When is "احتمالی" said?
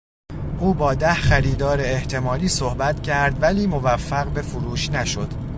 1.81-2.47